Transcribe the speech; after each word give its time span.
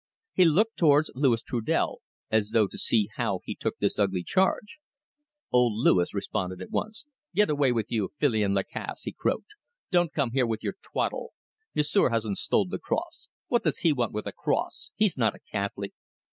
He 0.33 0.45
looked 0.45 0.77
towards 0.77 1.11
Louis 1.13 1.43
Trudel, 1.43 2.01
as 2.31 2.49
though 2.49 2.65
to 2.65 2.77
see 2.79 3.09
how 3.17 3.41
he 3.43 3.53
took 3.53 3.77
this 3.77 3.99
ugly 3.99 4.23
charge. 4.23 4.79
Old 5.51 5.73
Louis 5.75 6.11
responded 6.11 6.59
at 6.59 6.71
once. 6.71 7.05
"Get 7.35 7.51
away 7.51 7.71
with 7.71 7.91
you, 7.91 8.09
Filion 8.19 8.55
Lacasse," 8.55 9.03
he 9.03 9.11
croaked. 9.11 9.53
"Don't 9.91 10.11
come 10.11 10.31
here 10.31 10.47
with 10.47 10.63
your 10.63 10.73
twaddle. 10.81 11.33
M'sieu' 11.75 12.09
hasn't 12.09 12.39
stole 12.39 12.65
the 12.65 12.79
cross. 12.79 13.29
What 13.47 13.63
does 13.63 13.81
he 13.85 13.93
want 13.93 14.11
with 14.11 14.25
a 14.25 14.31
cross? 14.33 14.89
He's 14.95 15.19
not 15.19 15.35
a 15.35 15.39
Catholic." 15.51 15.93